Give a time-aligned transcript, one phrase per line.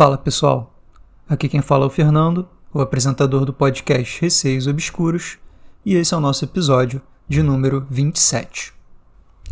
[0.00, 0.74] Fala pessoal,
[1.28, 5.36] aqui quem fala é o Fernando, o apresentador do podcast Receios Obscuros,
[5.84, 8.72] e esse é o nosso episódio de número 27.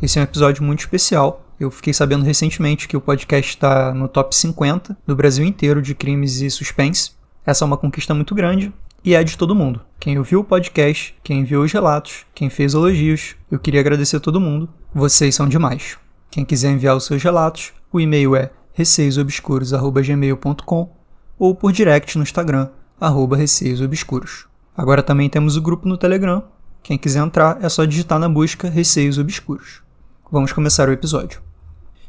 [0.01, 1.45] Esse é um episódio muito especial.
[1.61, 5.95] Eu fiquei sabendo recentemente que o podcast está no top 50 do Brasil inteiro de
[5.95, 7.11] crimes e suspense.
[7.45, 8.73] Essa é uma conquista muito grande
[9.05, 9.83] e é de todo mundo.
[10.01, 14.21] Quem ouviu o podcast, quem enviou os relatos, quem fez elogios, eu queria agradecer a
[14.21, 14.67] todo mundo.
[14.95, 15.99] Vocês são demais.
[16.31, 20.97] Quem quiser enviar os seus relatos, o e-mail é receiosobscuros.gmail.com
[21.37, 22.69] ou por direct no Instagram,
[23.01, 24.47] arroba receiosobscuros.
[24.77, 26.45] Agora também temos o grupo no Telegram.
[26.81, 29.83] Quem quiser entrar é só digitar na busca Receios Obscuros.
[30.31, 31.43] Vamos começar o episódio.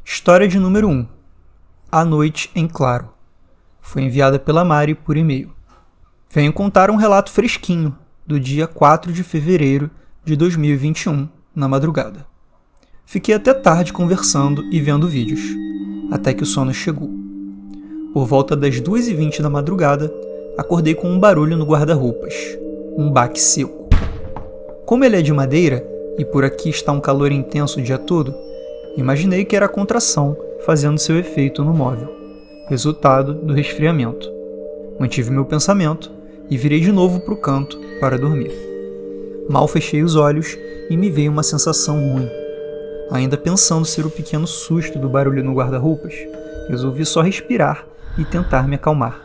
[0.05, 1.07] História de número 1.
[1.91, 3.09] A Noite em Claro.
[3.81, 5.51] Foi enviada pela Mari por e-mail.
[6.29, 9.89] Venho contar um relato fresquinho do dia 4 de fevereiro
[10.23, 12.27] de 2021, na madrugada.
[13.11, 15.41] Fiquei até tarde conversando e vendo vídeos
[16.11, 17.09] até que o sono chegou.
[18.13, 20.13] Por volta das 2h20 da madrugada,
[20.55, 22.35] acordei com um barulho no guarda-roupas.
[22.95, 23.89] Um baque seco.
[24.85, 25.83] Como ele é de madeira,
[26.19, 28.31] e por aqui está um calor intenso o dia todo,
[28.95, 32.09] imaginei que era a contração fazendo seu efeito no móvel,
[32.67, 34.31] resultado do resfriamento.
[34.99, 36.11] Mantive meu pensamento
[36.47, 38.51] e virei de novo para o canto para dormir.
[39.49, 40.55] Mal fechei os olhos
[40.91, 42.38] e me veio uma sensação ruim
[43.11, 46.13] Ainda pensando ser o pequeno susto do barulho no guarda-roupas,
[46.67, 47.83] resolvi só respirar
[48.17, 49.19] e tentar me acalmar,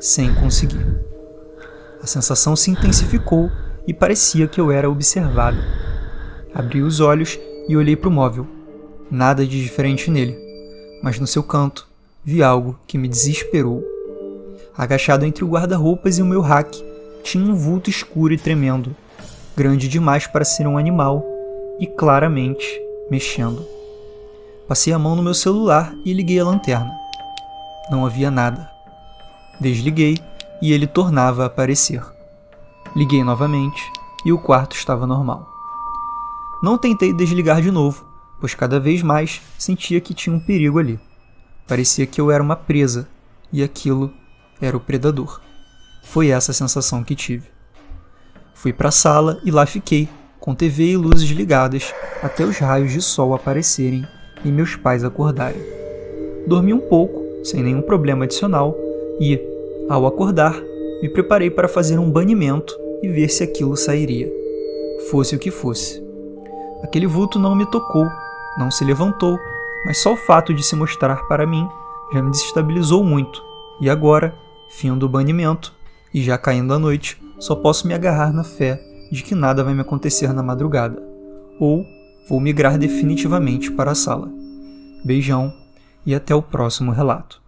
[0.00, 0.86] sem conseguir.
[2.02, 3.50] A sensação se intensificou
[3.86, 5.58] e parecia que eu era observado.
[6.54, 8.46] Abri os olhos e olhei para o móvel.
[9.10, 10.36] Nada de diferente nele,
[11.02, 11.86] mas no seu canto
[12.24, 13.84] vi algo que me desesperou.
[14.76, 16.82] Agachado entre o guarda-roupas e o meu rack,
[17.22, 18.96] tinha um vulto escuro e tremendo,
[19.54, 21.24] grande demais para ser um animal
[21.78, 23.64] e claramente mexendo.
[24.66, 26.92] Passei a mão no meu celular e liguei a lanterna.
[27.90, 28.70] Não havia nada.
[29.60, 30.18] Desliguei
[30.60, 32.04] e ele tornava a aparecer.
[32.94, 33.82] Liguei novamente
[34.24, 35.48] e o quarto estava normal.
[36.62, 38.04] Não tentei desligar de novo,
[38.40, 40.98] pois cada vez mais sentia que tinha um perigo ali.
[41.66, 43.08] Parecia que eu era uma presa
[43.52, 44.12] e aquilo
[44.60, 45.40] era o predador.
[46.04, 47.48] Foi essa a sensação que tive.
[48.54, 50.08] Fui para a sala e lá fiquei,
[50.48, 54.02] com TV e luzes ligadas até os raios de sol aparecerem
[54.42, 55.60] e meus pais acordarem.
[56.46, 58.74] Dormi um pouco, sem nenhum problema adicional,
[59.20, 59.38] e,
[59.90, 60.58] ao acordar,
[61.02, 64.26] me preparei para fazer um banimento e ver se aquilo sairia.
[65.10, 66.02] Fosse o que fosse.
[66.82, 68.06] Aquele vulto não me tocou,
[68.58, 69.38] não se levantou,
[69.84, 71.68] mas só o fato de se mostrar para mim
[72.10, 73.44] já me desestabilizou muito.
[73.82, 74.34] E agora,
[74.70, 75.74] fim do banimento,
[76.14, 79.74] e já caindo a noite, só posso me agarrar na fé de que nada vai
[79.74, 81.02] me acontecer na madrugada,
[81.58, 81.86] ou
[82.28, 84.28] vou migrar definitivamente para a sala.
[85.04, 85.52] Beijão
[86.04, 87.40] e até o próximo relato.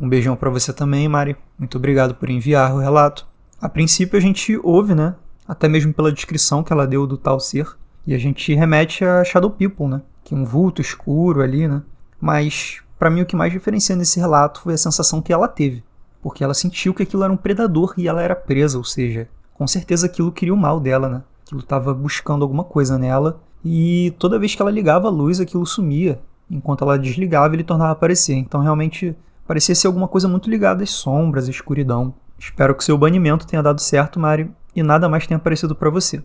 [0.00, 1.36] Um beijão para você também, Mari.
[1.58, 3.26] Muito obrigado por enviar o relato.
[3.60, 5.14] A princípio a gente ouve, né?
[5.46, 7.68] Até mesmo pela descrição que ela deu do tal ser,
[8.06, 10.02] e a gente remete a Shadow People, né?
[10.24, 11.82] Que é um vulto escuro ali, né?
[12.20, 15.84] Mas para mim o que mais diferencia nesse relato foi a sensação que ela teve,
[16.22, 19.66] porque ela sentiu que aquilo era um predador e ela era presa, ou seja, com
[19.66, 21.22] certeza aquilo queria o mal dela, né?
[21.46, 23.40] Aquilo estava buscando alguma coisa nela.
[23.64, 26.20] E toda vez que ela ligava a luz, aquilo sumia.
[26.50, 28.34] Enquanto ela desligava, ele tornava a aparecer.
[28.34, 29.16] Então realmente
[29.46, 32.14] parecia ser alguma coisa muito ligada às sombras, à escuridão.
[32.38, 36.22] Espero que seu banimento tenha dado certo, Mari, e nada mais tenha aparecido para você.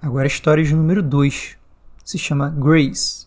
[0.00, 1.56] Agora a história de número 2.
[2.04, 3.26] Se chama Grace.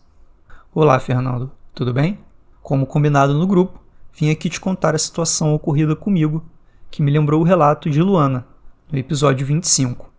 [0.73, 1.51] Olá, Fernando.
[1.73, 2.19] Tudo bem?
[2.61, 3.79] Como combinado no grupo,
[4.13, 6.43] vim aqui te contar a situação ocorrida comigo,
[6.89, 8.45] que me lembrou o relato de Luana,
[8.93, 10.13] no episódio 25.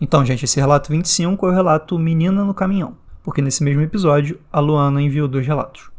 [0.00, 4.40] Então, gente, esse relato 25 é o relato Menina no Caminhão, porque nesse mesmo episódio
[4.50, 5.90] a Luana enviou dois relatos.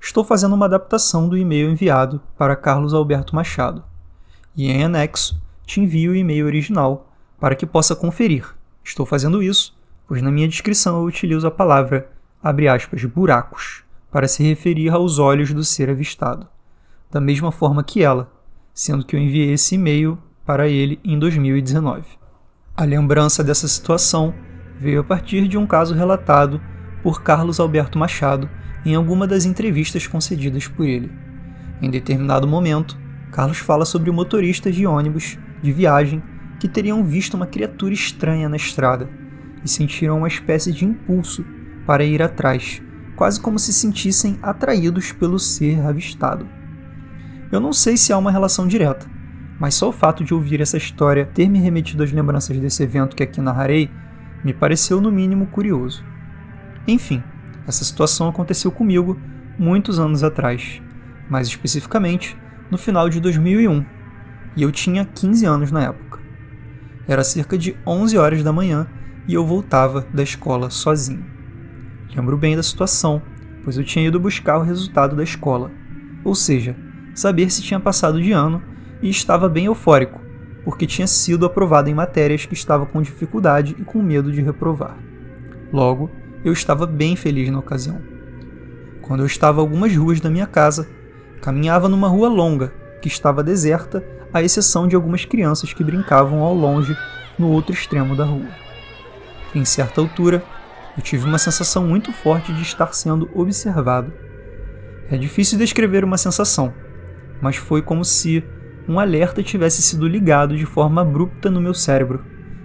[0.00, 3.84] Estou fazendo uma adaptação do e-mail enviado para Carlos Alberto Machado,
[4.56, 8.44] e em anexo te envio o e-mail original para que possa conferir.
[8.82, 9.78] Estou fazendo isso
[10.08, 12.10] pois na minha descrição eu utilizo a palavra,
[12.42, 16.48] abre aspas, buracos, para se referir aos olhos do ser avistado,
[17.10, 18.32] da mesma forma que ela,
[18.72, 22.06] sendo que eu enviei esse e-mail para ele em 2019.
[22.74, 24.32] A lembrança dessa situação
[24.80, 26.58] veio a partir de um caso relatado
[27.02, 28.48] por Carlos Alberto Machado
[28.82, 31.12] em alguma das entrevistas concedidas por ele.
[31.82, 32.96] Em determinado momento,
[33.30, 36.22] Carlos fala sobre motoristas de ônibus de viagem
[36.58, 39.06] que teriam visto uma criatura estranha na estrada
[39.62, 41.44] e sentiram uma espécie de impulso
[41.86, 42.80] para ir atrás,
[43.16, 46.48] quase como se sentissem atraídos pelo ser avistado.
[47.52, 49.17] Eu não sei se há uma relação direta,
[49.58, 53.16] mas só o fato de ouvir essa história ter me remetido às lembranças desse evento
[53.16, 53.90] que aqui narrarei
[54.44, 56.04] me pareceu no mínimo curioso.
[56.86, 57.22] Enfim,
[57.66, 59.18] essa situação aconteceu comigo
[59.58, 60.80] muitos anos atrás,
[61.28, 62.36] mais especificamente
[62.70, 63.84] no final de 2001
[64.56, 66.20] e eu tinha 15 anos na época.
[67.06, 68.86] Era cerca de 11 horas da manhã
[69.26, 71.24] e eu voltava da escola sozinho.
[72.14, 73.22] Lembro bem da situação,
[73.62, 75.70] pois eu tinha ido buscar o resultado da escola,
[76.24, 76.76] ou seja,
[77.14, 78.62] saber se tinha passado de ano
[79.02, 80.20] e estava bem eufórico,
[80.64, 84.96] porque tinha sido aprovado em matérias que estava com dificuldade e com medo de reprovar.
[85.72, 86.10] Logo,
[86.44, 88.00] eu estava bem feliz na ocasião.
[89.02, 90.88] Quando eu estava algumas ruas da minha casa,
[91.40, 96.54] caminhava numa rua longa que estava deserta, à exceção de algumas crianças que brincavam ao
[96.54, 96.96] longe
[97.38, 98.48] no outro extremo da rua.
[99.54, 100.44] Em certa altura,
[100.96, 104.12] eu tive uma sensação muito forte de estar sendo observado.
[105.10, 106.74] É difícil descrever uma sensação,
[107.40, 108.44] mas foi como se
[108.88, 112.24] um alerta tivesse sido ligado de forma abrupta no meu cérebro,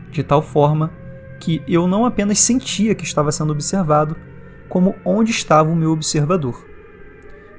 [0.10, 0.92] de tal forma
[1.40, 4.16] que eu não apenas sentia que estava sendo observado,
[4.70, 6.66] como onde estava o meu observador.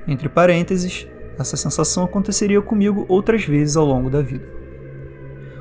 [0.08, 1.06] Entre parênteses,
[1.38, 4.48] essa sensação aconteceria comigo outras vezes ao longo da vida.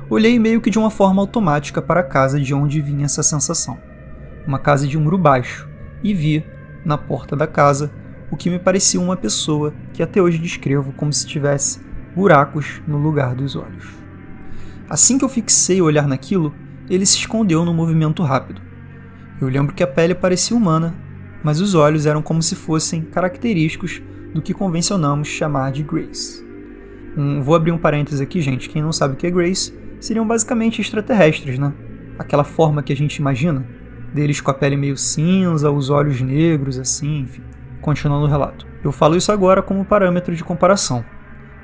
[0.08, 3.78] Olhei meio que de uma forma automática para a casa de onde vinha essa sensação.
[4.46, 5.68] Uma casa de muro baixo,
[6.02, 6.44] e vi,
[6.84, 7.90] na porta da casa,
[8.30, 11.80] o que me parecia uma pessoa que até hoje descrevo como se tivesse
[12.14, 13.86] buracos no lugar dos olhos.
[14.88, 16.54] Assim que eu fixei o olhar naquilo,
[16.88, 18.60] ele se escondeu num movimento rápido.
[19.40, 20.94] Eu lembro que a pele parecia humana,
[21.42, 24.02] mas os olhos eram como se fossem característicos
[24.32, 26.44] do que convencionamos chamar de Grace.
[27.16, 28.68] Um, vou abrir um parênteses aqui, gente.
[28.68, 31.72] Quem não sabe o que é Grace, seriam basicamente extraterrestres, né?
[32.18, 33.66] Aquela forma que a gente imagina,
[34.12, 37.42] deles com a pele meio cinza, os olhos negros, assim, enfim.
[37.80, 38.66] Continuando o relato.
[38.82, 41.04] Eu falo isso agora como parâmetro de comparação,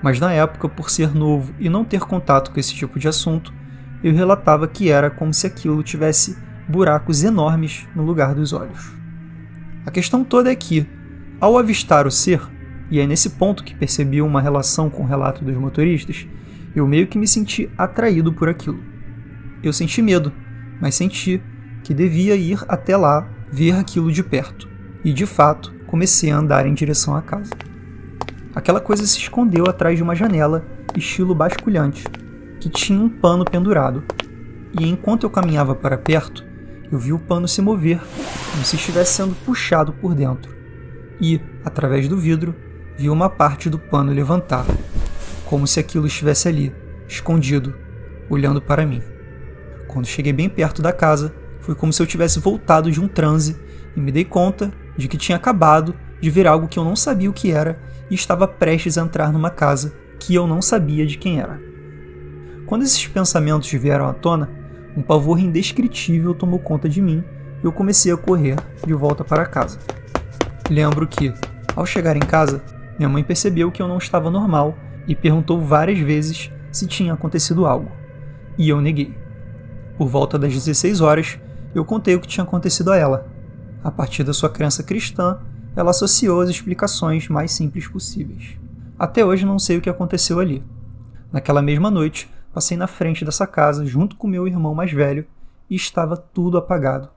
[0.02, 3.52] mas na época, por ser novo e não ter contato com esse tipo de assunto,
[4.02, 6.36] eu relatava que era como se aquilo tivesse
[6.68, 8.92] buracos enormes no lugar dos olhos.
[9.84, 10.86] A questão toda é que,
[11.40, 12.40] ao avistar o ser,
[12.90, 16.26] e é nesse ponto que percebi uma relação com o relato dos motoristas,
[16.74, 18.82] eu meio que me senti atraído por aquilo.
[19.62, 20.32] Eu senti medo,
[20.80, 21.42] mas senti
[21.82, 24.68] que devia ir até lá ver aquilo de perto,
[25.04, 27.50] e de fato comecei a andar em direção à casa.
[28.52, 30.64] Aquela coisa se escondeu atrás de uma janela,
[30.96, 32.04] estilo basculhante,
[32.58, 34.02] que tinha um pano pendurado.
[34.78, 36.44] E enquanto eu caminhava para perto,
[36.90, 38.00] eu vi o pano se mover,
[38.50, 40.52] como se estivesse sendo puxado por dentro.
[41.20, 42.54] E, através do vidro,
[42.98, 44.66] vi uma parte do pano levantar,
[45.44, 46.74] como se aquilo estivesse ali,
[47.06, 47.74] escondido,
[48.28, 49.00] olhando para mim.
[49.86, 53.56] Quando cheguei bem perto da casa, foi como se eu tivesse voltado de um transe
[53.96, 57.30] e me dei conta de que tinha acabado de ver algo que eu não sabia
[57.30, 57.78] o que era
[58.10, 61.60] e estava prestes a entrar numa casa que eu não sabia de quem era.
[62.66, 64.50] Quando esses pensamentos vieram à tona,
[64.96, 67.24] um pavor indescritível tomou conta de mim
[67.62, 68.56] e eu comecei a correr
[68.86, 69.78] de volta para casa.
[70.68, 71.32] Lembro que,
[71.74, 72.62] ao chegar em casa,
[72.98, 74.76] minha mãe percebeu que eu não estava normal
[75.06, 77.90] e perguntou várias vezes se tinha acontecido algo.
[78.58, 79.16] E eu neguei.
[79.96, 81.38] Por volta das 16 horas,
[81.74, 83.26] eu contei o que tinha acontecido a ela.
[83.82, 85.38] A partir da sua crença cristã,
[85.74, 88.56] ela associou as explicações mais simples possíveis.
[88.98, 90.62] Até hoje não sei o que aconteceu ali.
[91.32, 95.26] Naquela mesma noite, passei na frente dessa casa junto com meu irmão mais velho
[95.68, 97.08] e estava tudo apagado,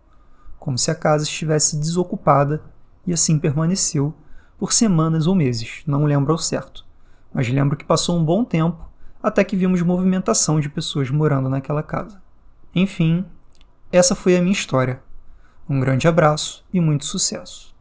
[0.60, 2.62] como se a casa estivesse desocupada
[3.06, 4.14] e assim permaneceu
[4.58, 6.86] por semanas ou meses, não lembro ao certo.
[7.34, 8.90] Mas lembro que passou um bom tempo
[9.22, 12.22] até que vimos movimentação de pessoas morando naquela casa.
[12.76, 13.26] Enfim,
[13.92, 15.02] essa foi a minha história.
[15.68, 17.73] Um grande abraço e muito sucesso.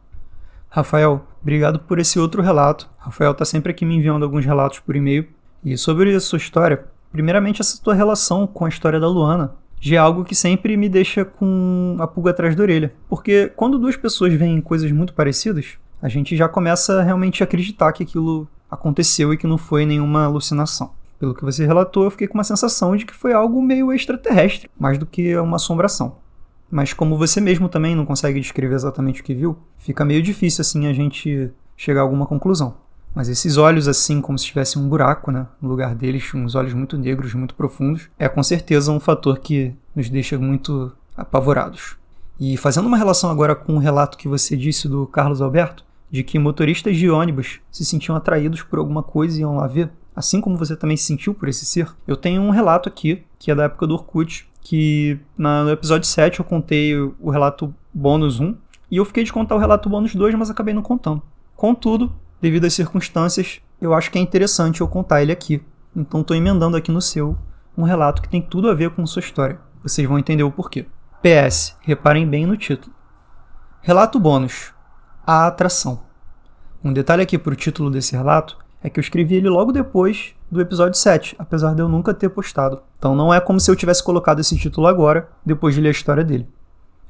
[0.75, 2.89] Rafael, obrigado por esse outro relato.
[2.97, 5.27] Rafael está sempre aqui me enviando alguns relatos por e-mail.
[5.63, 9.97] E sobre a sua história, primeiramente essa tua relação com a história da Luana já
[9.97, 12.91] é algo que sempre me deixa com a pulga atrás da orelha.
[13.07, 17.93] Porque quando duas pessoas veem coisas muito parecidas, a gente já começa realmente a acreditar
[17.93, 20.89] que aquilo aconteceu e que não foi nenhuma alucinação.
[21.19, 24.71] Pelo que você relatou, eu fiquei com uma sensação de que foi algo meio extraterrestre,
[24.79, 26.22] mais do que uma assombração
[26.73, 30.61] mas como você mesmo também não consegue descrever exatamente o que viu, fica meio difícil
[30.61, 32.73] assim a gente chegar a alguma conclusão.
[33.13, 36.73] Mas esses olhos assim, como se tivesse um buraco, né, no lugar deles, uns olhos
[36.73, 41.95] muito negros, muito profundos, é com certeza um fator que nos deixa muito apavorados.
[42.39, 46.23] E fazendo uma relação agora com o relato que você disse do Carlos Alberto, de
[46.23, 50.41] que motoristas de ônibus se sentiam atraídos por alguma coisa e iam lá ver, assim
[50.41, 53.55] como você também se sentiu por esse ser, eu tenho um relato aqui, que é
[53.55, 58.55] da época do Orkut, que no episódio 7 eu contei o relato bônus 1,
[58.89, 61.21] e eu fiquei de contar o relato bônus 2, mas acabei não contando.
[61.55, 65.61] Contudo, devido às circunstâncias, eu acho que é interessante eu contar ele aqui.
[65.95, 67.37] Então estou emendando aqui no seu
[67.77, 69.59] um relato que tem tudo a ver com sua história.
[69.81, 70.85] Vocês vão entender o porquê.
[71.21, 72.93] PS, reparem bem no título.
[73.81, 74.73] Relato bônus:
[75.25, 76.03] A atração.
[76.83, 80.35] Um detalhe aqui para o título desse relato é que eu escrevi ele logo depois
[80.53, 82.81] do episódio 7, apesar de eu nunca ter postado.
[82.97, 85.91] Então não é como se eu tivesse colocado esse título agora, depois de ler a
[85.91, 86.47] história dele.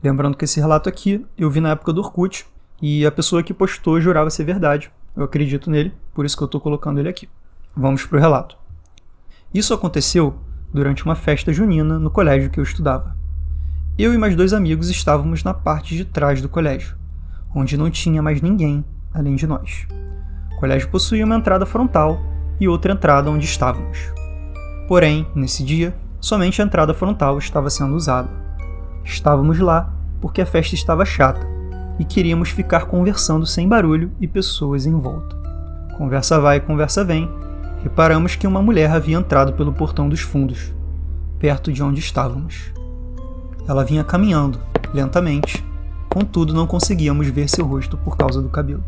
[0.01, 2.45] Lembrando que esse relato aqui eu vi na época do Orkut
[2.81, 4.91] e a pessoa que postou jurava ser verdade.
[5.15, 7.29] Eu acredito nele, por isso que eu estou colocando ele aqui.
[7.75, 8.57] Vamos para o relato.
[9.53, 10.35] Isso aconteceu
[10.73, 13.15] durante uma festa junina no colégio que eu estudava.
[13.97, 16.97] Eu e mais dois amigos estávamos na parte de trás do colégio,
[17.53, 18.83] onde não tinha mais ninguém
[19.13, 19.85] além de nós.
[20.53, 22.19] O colégio possuía uma entrada frontal
[22.59, 24.11] e outra entrada onde estávamos.
[24.87, 28.29] Porém, nesse dia, somente a entrada frontal estava sendo usada.
[29.03, 31.45] Estávamos lá porque a festa estava chata
[31.99, 35.35] e queríamos ficar conversando sem barulho e pessoas em volta.
[35.97, 37.29] Conversa vai, conversa vem.
[37.83, 40.73] Reparamos que uma mulher havia entrado pelo portão dos fundos,
[41.37, 42.71] perto de onde estávamos.
[43.67, 44.59] Ela vinha caminhando,
[44.93, 45.63] lentamente,
[46.09, 48.83] contudo não conseguíamos ver seu rosto por causa do cabelo.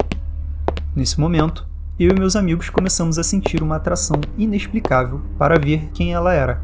[0.95, 1.67] Nesse momento,
[1.97, 6.61] eu e meus amigos começamos a sentir uma atração inexplicável para ver quem ela era.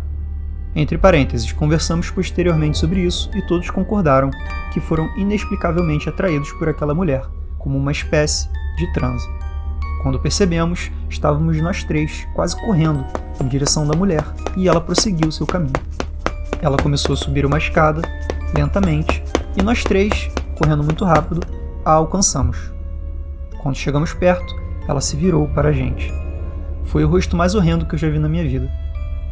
[0.76, 4.30] Entre parênteses, conversamos posteriormente sobre isso e todos concordaram
[4.74, 7.24] que foram inexplicavelmente atraídos por aquela mulher,
[7.58, 9.26] como uma espécie de transe.
[10.04, 13.06] Quando percebemos, estávamos nós três quase correndo
[13.42, 14.26] em direção da mulher
[14.58, 15.74] e ela prosseguiu seu caminho.
[16.62, 18.02] Ela começou a subir uma escada,
[18.54, 19.24] lentamente,
[19.58, 21.42] e nós três, correndo muito rápido,
[21.86, 22.58] a alcançamos.
[23.62, 26.14] Quando chegamos perto, ela se virou para a gente.
[26.86, 28.70] Foi o rosto mais horrendo que eu já vi na minha vida.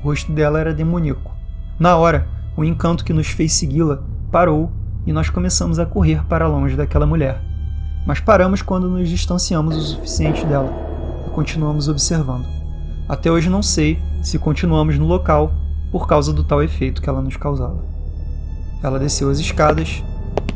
[0.01, 1.31] O rosto dela era demoníaco.
[1.79, 4.01] Na hora, o encanto que nos fez segui-la
[4.31, 4.71] parou
[5.05, 7.41] e nós começamos a correr para longe daquela mulher.
[8.05, 10.71] Mas paramos quando nos distanciamos o suficiente dela
[11.27, 12.45] e continuamos observando.
[13.07, 15.51] Até hoje não sei se continuamos no local
[15.91, 17.83] por causa do tal efeito que ela nos causava.
[18.81, 20.03] Ela desceu as escadas,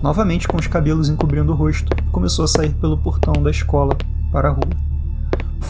[0.02, 3.98] novamente com os cabelos encobrindo o rosto, e começou a sair pelo portão da escola
[4.32, 4.83] para a rua.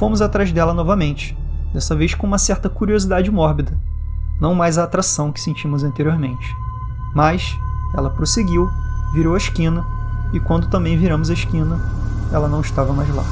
[0.03, 1.33] Fomos atrás dela novamente,
[1.73, 3.79] dessa vez com uma certa curiosidade mórbida,
[4.37, 6.53] não mais a atração que sentimos anteriormente.
[7.15, 7.55] Mas
[7.95, 8.69] ela prosseguiu,
[9.13, 9.81] virou a esquina,
[10.33, 11.79] e quando também viramos a esquina,
[12.33, 13.23] ela não estava mais lá.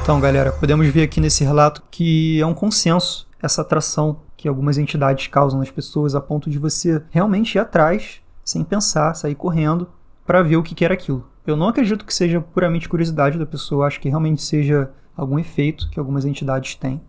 [0.00, 4.78] Então, galera, podemos ver aqui nesse relato que é um consenso essa atração que algumas
[4.78, 9.88] entidades causam nas pessoas a ponto de você realmente ir atrás, sem pensar, sair correndo
[10.24, 11.33] para ver o que era aquilo.
[11.46, 15.90] Eu não acredito que seja puramente curiosidade da pessoa, acho que realmente seja algum efeito
[15.90, 17.02] que algumas entidades têm.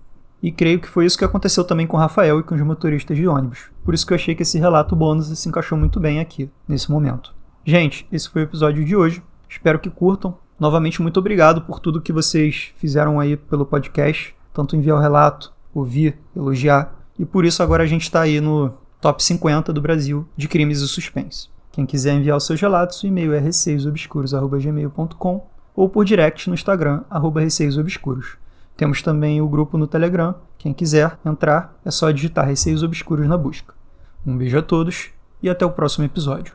[0.44, 3.28] E creio que foi isso que aconteceu também com Rafael e com os motoristas de
[3.28, 3.70] ônibus.
[3.84, 6.92] Por isso que eu achei que esse relato bônus se encaixou muito bem aqui, nesse
[6.92, 7.34] momento.
[7.64, 9.24] Gente, esse foi o episódio de hoje.
[9.50, 10.38] Espero que curtam.
[10.60, 14.36] Novamente, muito obrigado por tudo que vocês fizeram aí pelo podcast.
[14.54, 16.94] Tanto enviar o relato, ouvir, elogiar.
[17.18, 20.82] E por isso agora a gente está aí no top 50 do Brasil de crimes
[20.82, 21.55] e suspense.
[21.76, 27.04] Quem quiser enviar os seus relatos, o e-mail é receiosobscuros.gmail.com ou por direct no Instagram,
[27.10, 28.38] arroba receiosobscuros.
[28.78, 30.36] Temos também o grupo no Telegram.
[30.58, 33.74] Quem quiser entrar, é só digitar Receios Obscuros na busca.
[34.26, 35.10] Um beijo a todos
[35.44, 36.54] e até o próximo episódio.